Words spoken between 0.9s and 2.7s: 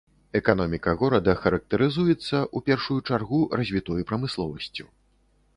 горада характарызуецца, у